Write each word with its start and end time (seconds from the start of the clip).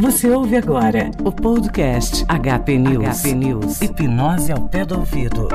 Você 0.00 0.30
ouve 0.30 0.56
agora 0.56 1.10
o 1.24 1.32
podcast 1.32 2.24
HP 2.26 2.78
News. 2.78 3.22
HP 3.22 3.34
News. 3.34 3.82
Hipnose 3.82 4.52
ao 4.52 4.68
pé 4.68 4.84
do 4.84 4.98
ouvido. 4.98 5.48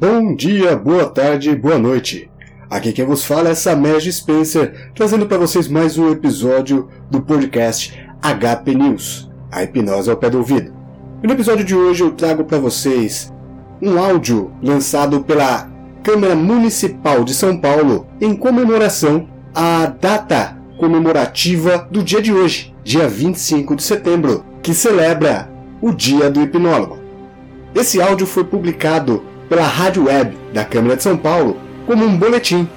Bom 0.00 0.34
dia, 0.36 0.76
boa 0.76 1.08
tarde, 1.08 1.54
boa 1.56 1.78
noite. 1.78 2.30
Aqui 2.70 2.92
quem 2.92 3.04
vos 3.04 3.24
fala 3.24 3.50
é 3.50 3.54
Samer 3.54 4.00
Spencer, 4.12 4.92
trazendo 4.94 5.26
para 5.26 5.38
vocês 5.38 5.68
mais 5.68 5.98
um 5.98 6.10
episódio 6.10 6.88
do 7.10 7.22
podcast 7.22 7.98
HP 8.22 8.74
News, 8.74 9.30
a 9.50 9.62
hipnose 9.62 10.10
ao 10.10 10.16
pé 10.16 10.30
do 10.30 10.38
ouvido. 10.38 10.74
E 11.22 11.26
no 11.26 11.32
episódio 11.32 11.64
de 11.64 11.74
hoje 11.74 12.02
eu 12.02 12.10
trago 12.12 12.44
para 12.44 12.58
vocês 12.58 13.32
um 13.80 13.98
áudio 13.98 14.52
lançado 14.62 15.22
pela 15.22 15.68
Câmara 16.02 16.34
Municipal 16.34 17.24
de 17.24 17.34
São 17.34 17.56
Paulo 17.56 18.06
em 18.20 18.34
comemoração 18.34 19.28
à 19.54 19.86
data 19.86 20.56
comemorativa 20.78 21.88
do 21.90 22.02
dia 22.02 22.20
de 22.20 22.32
hoje, 22.32 22.74
dia 22.82 23.08
25 23.08 23.76
de 23.76 23.82
setembro, 23.82 24.44
que 24.62 24.74
celebra 24.74 25.50
o 25.80 25.92
Dia 25.92 26.30
do 26.30 26.42
Hipnólogo. 26.42 26.98
Esse 27.74 28.00
áudio 28.00 28.26
foi 28.26 28.44
publicado 28.44 29.22
pela 29.48 29.66
Rádio 29.66 30.04
Web 30.04 30.36
da 30.52 30.64
Câmara 30.64 30.96
de 30.96 31.02
São 31.02 31.16
Paulo 31.16 31.56
como 31.86 32.04
um 32.04 32.16
boletim. 32.16 32.68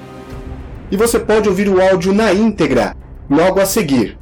E 0.92 0.98
você 0.98 1.20
pode 1.20 1.48
ouvir 1.48 1.70
o 1.70 1.82
áudio 1.82 2.14
na 2.14 2.34
íntegra 2.34 2.96
logo 3.30 3.60
a 3.60 3.66
seguir. 3.66 4.18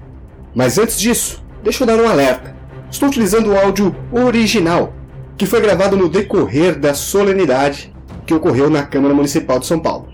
Mas 0.54 0.78
antes 0.78 1.00
disso, 1.00 1.44
deixa 1.64 1.84
eu 1.84 1.88
dar 1.88 2.00
um 2.00 2.10
alerta. 2.10 2.56
Estou 2.90 3.10
utilizando 3.10 3.52
o 3.52 3.58
áudio 3.58 3.96
original, 4.12 4.94
que 5.38 5.46
foi 5.46 5.62
gravado 5.62 5.98
no 5.98 6.08
decorrer 6.08 6.80
da 6.80 6.94
solenidade 6.94 7.94
que 8.26 8.34
ocorreu 8.34 8.70
na 8.70 8.84
Câmara 8.84 9.14
Municipal 9.14 9.60
de 9.60 9.66
São 9.66 9.80
Paulo. 9.80 10.08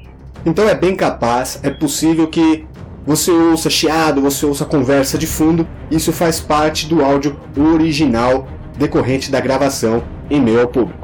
Então 0.45 0.67
é 0.67 0.75
bem 0.75 0.95
capaz, 0.95 1.59
é 1.63 1.69
possível 1.69 2.27
que 2.27 2.65
você 3.05 3.31
ouça 3.31 3.69
chiado, 3.69 4.21
você 4.21 4.45
ouça 4.45 4.65
conversa 4.65 5.17
de 5.17 5.27
fundo, 5.27 5.67
isso 5.89 6.11
faz 6.11 6.39
parte 6.39 6.87
do 6.87 7.03
áudio 7.03 7.39
original 7.57 8.47
decorrente 8.77 9.31
da 9.31 9.39
gravação 9.39 10.03
em 10.29 10.41
meio 10.41 10.61
ao 10.61 10.67
público. 10.67 11.00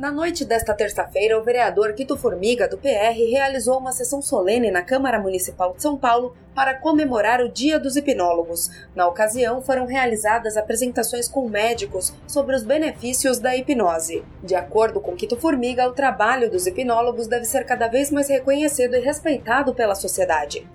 Na 0.00 0.10
noite 0.10 0.46
desta 0.46 0.72
terça-feira, 0.72 1.38
o 1.38 1.44
vereador 1.44 1.92
Quito 1.92 2.16
Formiga, 2.16 2.66
do 2.66 2.78
PR, 2.78 3.12
realizou 3.30 3.76
uma 3.76 3.92
sessão 3.92 4.22
solene 4.22 4.70
na 4.70 4.80
Câmara 4.80 5.20
Municipal 5.20 5.74
de 5.74 5.82
São 5.82 5.94
Paulo 5.94 6.34
para 6.54 6.72
comemorar 6.72 7.42
o 7.42 7.50
Dia 7.50 7.78
dos 7.78 7.96
Hipnólogos. 7.96 8.70
Na 8.96 9.06
ocasião, 9.06 9.60
foram 9.60 9.84
realizadas 9.84 10.56
apresentações 10.56 11.28
com 11.28 11.46
médicos 11.46 12.14
sobre 12.26 12.56
os 12.56 12.62
benefícios 12.62 13.38
da 13.38 13.54
hipnose. 13.54 14.24
De 14.42 14.54
acordo 14.54 15.02
com 15.02 15.14
Quito 15.14 15.36
Formiga, 15.36 15.86
o 15.86 15.92
trabalho 15.92 16.50
dos 16.50 16.66
hipnólogos 16.66 17.26
deve 17.26 17.44
ser 17.44 17.66
cada 17.66 17.86
vez 17.86 18.10
mais 18.10 18.26
reconhecido 18.30 18.96
e 18.96 19.00
respeitado 19.00 19.74
pela 19.74 19.94
sociedade. 19.94 20.66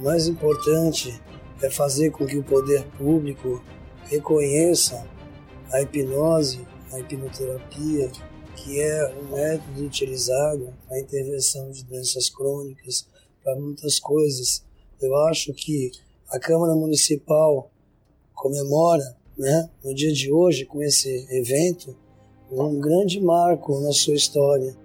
O 0.00 0.04
mais 0.04 0.26
importante 0.26 1.20
é 1.62 1.68
fazer 1.68 2.08
com 2.08 2.24
que 2.24 2.38
o 2.38 2.42
poder 2.42 2.86
público 2.96 3.62
reconheça 4.06 5.06
a 5.70 5.82
hipnose, 5.82 6.66
a 6.90 6.98
hipnoterapia 6.98 8.10
que 8.56 8.80
é 8.80 9.14
um 9.14 9.34
método 9.34 9.84
utilizado 9.84 10.72
para 10.86 11.00
intervenção 11.00 11.70
de 11.70 11.84
doenças 11.84 12.28
crônicas, 12.30 13.06
para 13.42 13.56
muitas 13.56 13.98
coisas. 13.98 14.64
Eu 15.00 15.16
acho 15.26 15.52
que 15.52 15.90
a 16.28 16.38
Câmara 16.38 16.74
Municipal 16.74 17.70
comemora, 18.34 19.16
né, 19.36 19.70
no 19.84 19.94
dia 19.94 20.12
de 20.12 20.32
hoje, 20.32 20.64
com 20.64 20.82
esse 20.82 21.26
evento, 21.30 21.96
um 22.50 22.78
grande 22.78 23.20
marco 23.20 23.80
na 23.80 23.92
sua 23.92 24.14
história, 24.14 24.76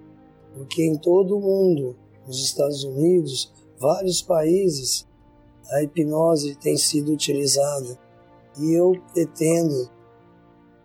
porque 0.56 0.84
em 0.84 0.98
todo 0.98 1.38
o 1.38 1.42
mundo, 1.42 1.96
nos 2.26 2.44
Estados 2.44 2.84
Unidos, 2.84 3.52
vários 3.80 4.22
países, 4.22 5.06
a 5.70 5.84
hipnose 5.84 6.56
tem 6.56 6.78
sido 6.78 7.12
utilizada. 7.12 8.00
E 8.60 8.74
eu 8.74 8.94
pretendo 9.14 9.90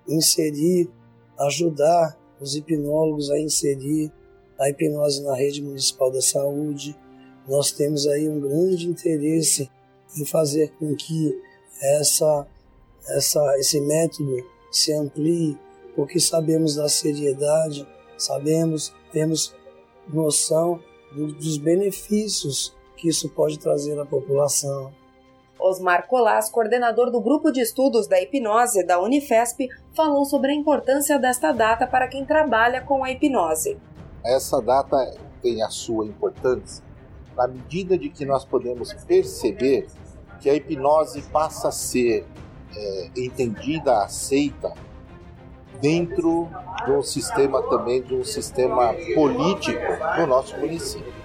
inserir, 0.06 0.90
ajudar 1.38 2.18
os 2.42 2.56
hipnólogos 2.56 3.30
a 3.30 3.38
inserir 3.38 4.12
a 4.58 4.68
hipnose 4.68 5.22
na 5.22 5.34
rede 5.34 5.62
municipal 5.62 6.10
da 6.10 6.20
saúde. 6.20 6.96
Nós 7.48 7.72
temos 7.72 8.06
aí 8.06 8.28
um 8.28 8.40
grande 8.40 8.88
interesse 8.88 9.70
em 10.16 10.24
fazer 10.24 10.72
com 10.78 10.94
que 10.94 11.40
essa, 11.80 12.46
essa, 13.08 13.58
esse 13.58 13.80
método 13.80 14.36
se 14.70 14.92
amplie, 14.92 15.58
porque 15.96 16.20
sabemos 16.20 16.76
da 16.76 16.88
seriedade, 16.88 17.86
sabemos, 18.16 18.92
temos 19.12 19.54
noção 20.12 20.80
do, 21.14 21.32
dos 21.32 21.58
benefícios 21.58 22.74
que 22.96 23.08
isso 23.08 23.28
pode 23.28 23.58
trazer 23.58 23.98
à 23.98 24.06
população. 24.06 24.92
Osmar 25.62 26.08
Colas, 26.08 26.50
coordenador 26.50 27.10
do 27.10 27.20
Grupo 27.20 27.52
de 27.52 27.60
Estudos 27.60 28.08
da 28.08 28.20
Hipnose 28.20 28.84
da 28.84 29.00
Unifesp, 29.00 29.68
falou 29.94 30.24
sobre 30.24 30.50
a 30.50 30.54
importância 30.54 31.18
desta 31.18 31.52
data 31.52 31.86
para 31.86 32.08
quem 32.08 32.24
trabalha 32.24 32.80
com 32.80 33.04
a 33.04 33.10
hipnose. 33.10 33.78
Essa 34.24 34.60
data 34.60 34.96
tem 35.40 35.62
a 35.62 35.68
sua 35.68 36.06
importância 36.06 36.84
na 37.36 37.46
medida 37.46 37.96
de 37.96 38.08
que 38.08 38.24
nós 38.24 38.44
podemos 38.44 38.92
perceber 38.92 39.86
que 40.40 40.50
a 40.50 40.54
hipnose 40.54 41.22
passa 41.22 41.68
a 41.68 41.72
ser 41.72 42.26
é, 42.76 43.10
entendida, 43.16 44.02
aceita 44.02 44.74
dentro 45.80 46.48
do 46.86 47.02
sistema 47.02 47.62
também 47.62 48.02
de 48.02 48.14
um 48.14 48.24
sistema 48.24 48.94
político 49.14 49.80
do 50.16 50.26
nosso 50.26 50.56
município 50.58 51.21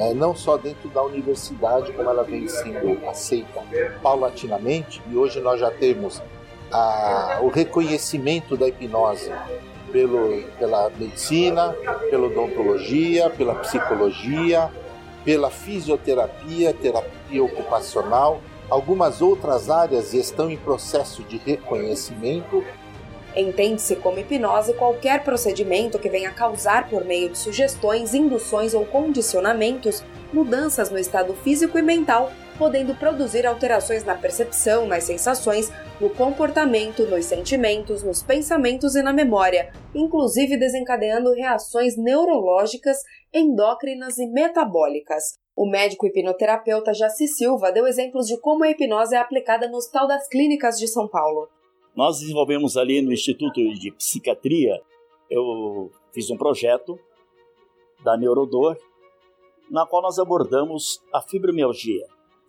é, 0.00 0.14
não 0.14 0.34
só 0.34 0.56
dentro 0.56 0.88
da 0.88 1.02
universidade, 1.02 1.92
como 1.92 2.08
ela 2.08 2.24
vem 2.24 2.48
sendo 2.48 3.06
aceita 3.06 3.62
paulatinamente, 4.02 5.02
e 5.10 5.16
hoje 5.16 5.40
nós 5.40 5.60
já 5.60 5.70
temos 5.70 6.22
a, 6.72 7.40
o 7.42 7.48
reconhecimento 7.48 8.56
da 8.56 8.66
hipnose 8.68 9.30
pelo, 9.92 10.42
pela 10.58 10.88
medicina, 10.90 11.74
pela 12.08 12.28
odontologia, 12.28 13.28
pela 13.28 13.54
psicologia, 13.56 14.70
pela 15.24 15.50
fisioterapia, 15.50 16.72
terapia 16.72 17.44
ocupacional. 17.44 18.40
Algumas 18.70 19.20
outras 19.20 19.68
áreas 19.68 20.14
estão 20.14 20.50
em 20.50 20.56
processo 20.56 21.22
de 21.24 21.36
reconhecimento 21.38 22.64
Entende-se 23.36 23.96
como 23.96 24.18
hipnose 24.18 24.74
qualquer 24.74 25.22
procedimento 25.22 25.98
que 25.98 26.08
venha 26.08 26.32
causar, 26.32 26.88
por 26.88 27.04
meio 27.04 27.30
de 27.30 27.38
sugestões, 27.38 28.12
induções 28.12 28.74
ou 28.74 28.84
condicionamentos, 28.84 30.02
mudanças 30.32 30.90
no 30.90 30.98
estado 30.98 31.34
físico 31.34 31.78
e 31.78 31.82
mental, 31.82 32.32
podendo 32.58 32.94
produzir 32.94 33.46
alterações 33.46 34.04
na 34.04 34.14
percepção, 34.14 34.86
nas 34.86 35.04
sensações, 35.04 35.72
no 36.00 36.10
comportamento, 36.10 37.06
nos 37.06 37.24
sentimentos, 37.24 38.02
nos 38.02 38.22
pensamentos 38.22 38.94
e 38.94 39.02
na 39.02 39.12
memória, 39.12 39.72
inclusive 39.94 40.58
desencadeando 40.58 41.32
reações 41.32 41.96
neurológicas, 41.96 42.98
endócrinas 43.32 44.18
e 44.18 44.26
metabólicas. 44.26 45.38
O 45.56 45.68
médico 45.68 46.06
hipnoterapeuta 46.06 46.92
Jaci 46.92 47.28
Silva 47.28 47.70
deu 47.70 47.86
exemplos 47.86 48.26
de 48.26 48.38
como 48.40 48.64
a 48.64 48.70
hipnose 48.70 49.14
é 49.14 49.18
aplicada 49.18 49.68
no 49.68 49.76
Hospital 49.76 50.06
das 50.06 50.28
Clínicas 50.28 50.78
de 50.78 50.86
São 50.86 51.08
Paulo. 51.08 51.48
Nós 51.94 52.20
desenvolvemos 52.20 52.76
ali 52.76 53.02
no 53.02 53.12
Instituto 53.12 53.60
de 53.74 53.90
Psiquiatria, 53.92 54.80
eu 55.28 55.90
fiz 56.12 56.30
um 56.30 56.36
projeto 56.36 56.98
da 58.02 58.16
Neurodor, 58.16 58.76
na 59.70 59.86
qual 59.86 60.02
nós 60.02 60.18
abordamos 60.18 61.02
a 61.12 61.20
fibromialgia. 61.20 62.06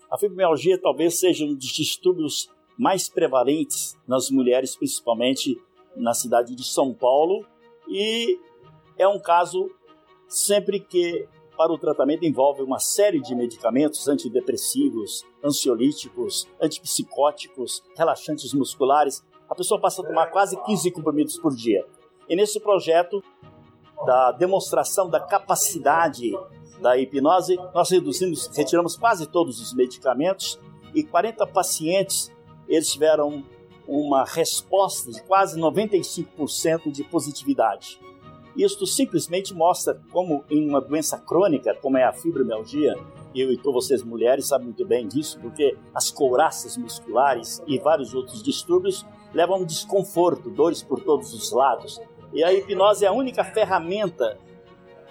A 0.09 0.17
fibromialgia 0.17 0.79
talvez 0.79 1.19
seja 1.19 1.45
um 1.45 1.53
dos 1.53 1.67
distúrbios 1.67 2.49
mais 2.77 3.09
prevalentes 3.09 3.95
nas 4.07 4.29
mulheres, 4.29 4.75
principalmente 4.75 5.61
na 5.95 6.13
cidade 6.13 6.55
de 6.55 6.63
São 6.63 6.93
Paulo, 6.93 7.45
e 7.87 8.39
é 8.97 9.07
um 9.07 9.19
caso 9.19 9.69
sempre 10.27 10.79
que 10.79 11.27
para 11.57 11.71
o 11.71 11.77
tratamento 11.77 12.25
envolve 12.25 12.63
uma 12.63 12.79
série 12.79 13.19
de 13.19 13.35
medicamentos 13.35 14.07
antidepressivos, 14.07 15.23
ansiolíticos, 15.43 16.47
antipsicóticos, 16.59 17.83
relaxantes 17.95 18.53
musculares 18.53 19.23
a 19.51 19.55
pessoa 19.55 19.81
passa 19.81 20.01
a 20.01 20.05
tomar 20.05 20.27
quase 20.27 20.55
15 20.63 20.91
comprimidos 20.91 21.37
por 21.37 21.53
dia. 21.53 21.85
E 22.29 22.37
nesse 22.37 22.57
projeto 22.57 23.21
da 24.05 24.31
demonstração 24.31 25.09
da 25.09 25.19
capacidade 25.19 26.31
da 26.79 26.97
hipnose, 26.97 27.57
nós 27.73 27.89
reduzimos, 27.89 28.49
retiramos 28.55 28.95
quase 28.95 29.27
todos 29.27 29.59
os 29.59 29.73
medicamentos 29.73 30.57
e 30.95 31.03
40 31.03 31.45
pacientes 31.47 32.31
eles 32.65 32.89
tiveram 32.89 33.43
uma 33.85 34.23
resposta 34.23 35.11
de 35.11 35.21
quase 35.23 35.59
95% 35.59 36.89
de 36.89 37.03
positividade. 37.03 37.99
Isto 38.55 38.87
simplesmente 38.87 39.53
mostra 39.53 40.01
como 40.13 40.45
em 40.49 40.69
uma 40.69 40.79
doença 40.79 41.17
crônica, 41.17 41.75
como 41.81 41.97
é 41.97 42.05
a 42.05 42.13
fibromialgia, 42.13 42.95
eu 43.35 43.51
e 43.51 43.57
todas 43.57 43.85
vocês 43.85 44.01
mulheres 44.01 44.47
sabem 44.47 44.67
muito 44.67 44.85
bem 44.85 45.07
disso, 45.07 45.37
porque 45.41 45.77
as 45.93 46.09
couraças 46.09 46.77
musculares 46.77 47.61
e 47.67 47.77
vários 47.77 48.13
outros 48.13 48.41
distúrbios 48.41 49.05
levam 49.33 49.57
a 49.57 49.59
um 49.59 49.65
desconforto, 49.65 50.49
dores 50.49 50.81
por 50.81 51.01
todos 51.01 51.33
os 51.33 51.51
lados. 51.51 52.01
E 52.33 52.43
a 52.43 52.53
hipnose 52.53 53.05
é 53.05 53.07
a 53.07 53.11
única 53.11 53.43
ferramenta 53.43 54.37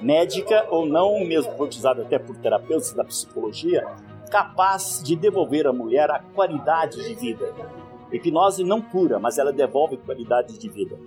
médica 0.00 0.66
ou 0.70 0.86
não, 0.86 1.24
mesmo 1.24 1.52
utilizada 1.62 2.02
até 2.02 2.18
por 2.18 2.36
terapeutas 2.36 2.92
da 2.92 3.04
psicologia, 3.04 3.86
capaz 4.30 5.02
de 5.02 5.14
devolver 5.14 5.66
à 5.66 5.72
mulher 5.72 6.10
a 6.10 6.20
qualidade 6.34 7.02
de 7.06 7.14
vida. 7.14 7.52
A 8.10 8.16
hipnose 8.16 8.64
não 8.64 8.80
cura, 8.80 9.18
mas 9.18 9.38
ela 9.38 9.52
devolve 9.52 9.96
qualidade 9.98 10.58
de 10.58 10.68
vida. 10.68 10.98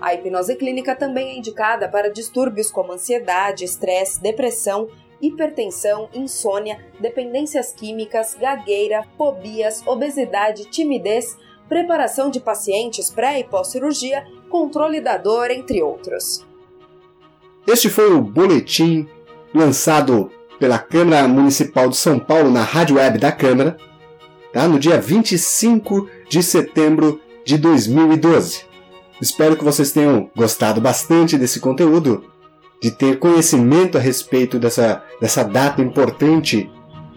A 0.00 0.14
hipnose 0.14 0.54
clínica 0.56 0.94
também 0.94 1.30
é 1.30 1.38
indicada 1.38 1.88
para 1.88 2.10
distúrbios 2.10 2.70
como 2.70 2.92
ansiedade, 2.92 3.64
estresse, 3.64 4.22
depressão, 4.22 4.88
hipertensão, 5.20 6.08
insônia, 6.14 6.78
dependências 7.00 7.72
químicas, 7.72 8.36
gagueira, 8.36 9.04
fobias, 9.16 9.84
obesidade, 9.86 10.70
timidez, 10.70 11.36
preparação 11.68 12.30
de 12.30 12.40
pacientes 12.40 13.10
pré 13.10 13.40
e 13.40 13.44
pós-cirurgia, 13.44 14.24
controle 14.48 15.00
da 15.00 15.16
dor, 15.16 15.50
entre 15.50 15.82
outros. 15.82 16.46
Este 17.66 17.88
foi 17.88 18.12
o 18.12 18.20
boletim 18.22 19.06
lançado 19.54 20.30
pela 20.58 20.78
Câmara 20.78 21.28
Municipal 21.28 21.88
de 21.88 21.96
São 21.96 22.18
Paulo 22.18 22.50
na 22.50 22.62
Rádio 22.62 22.96
Web 22.96 23.18
da 23.18 23.30
Câmara, 23.30 23.76
tá? 24.52 24.66
no 24.66 24.78
dia 24.78 25.00
25 25.00 26.08
de 26.28 26.42
setembro 26.42 27.20
de 27.44 27.56
2012. 27.58 28.62
Espero 29.20 29.56
que 29.56 29.64
vocês 29.64 29.92
tenham 29.92 30.30
gostado 30.36 30.80
bastante 30.80 31.36
desse 31.36 31.60
conteúdo, 31.60 32.24
de 32.80 32.90
ter 32.90 33.18
conhecimento 33.18 33.98
a 33.98 34.00
respeito 34.00 34.58
dessa, 34.58 35.02
dessa 35.20 35.42
data 35.42 35.82
importante 35.82 36.70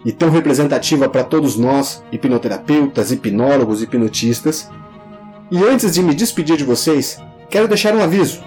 e 0.04 0.10
tão 0.10 0.30
representativa 0.30 1.08
para 1.08 1.24
todos 1.24 1.56
nós, 1.56 2.02
hipnoterapeutas, 2.10 3.12
hipnólogos, 3.12 3.82
hipnotistas. 3.82 4.70
E 5.50 5.62
antes 5.62 5.94
de 5.94 6.02
me 6.02 6.14
despedir 6.14 6.56
de 6.56 6.64
vocês, 6.64 7.20
quero 7.48 7.68
deixar 7.68 7.94
um 7.94 8.02
aviso. 8.02 8.42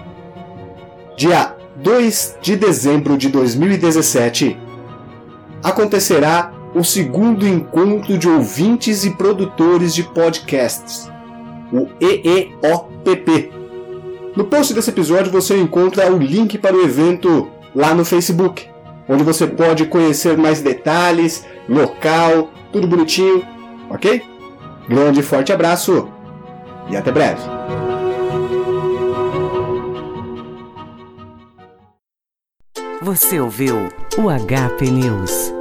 Dia 1.16 1.54
2 1.76 2.38
de 2.42 2.56
dezembro 2.56 3.16
de 3.16 3.28
2017 3.28 4.58
acontecerá 5.62 6.52
o 6.74 6.84
segundo 6.84 7.48
encontro 7.48 8.18
de 8.18 8.28
ouvintes 8.28 9.04
e 9.04 9.10
produtores 9.10 9.94
de 9.94 10.02
podcasts, 10.02 11.10
o 11.72 11.88
EEOPP. 12.00 13.50
No 14.36 14.44
post 14.44 14.74
desse 14.74 14.90
episódio 14.90 15.32
você 15.32 15.56
encontra 15.56 16.12
o 16.12 16.18
link 16.18 16.58
para 16.58 16.76
o 16.76 16.82
evento 16.82 17.50
lá 17.74 17.94
no 17.94 18.04
Facebook, 18.04 18.68
onde 19.08 19.22
você 19.22 19.46
pode 19.46 19.86
conhecer 19.86 20.36
mais 20.36 20.60
detalhes, 20.60 21.46
local, 21.68 22.50
tudo 22.72 22.86
bonitinho, 22.86 23.46
ok? 23.90 24.22
Grande 24.88 25.20
e 25.20 25.22
forte 25.22 25.52
abraço 25.52 26.08
e 26.90 26.96
até 26.96 27.10
breve! 27.10 27.42
Você 33.02 33.38
ouviu 33.38 33.88
o 34.18 34.28
HP 34.28 34.90
News. 34.90 35.55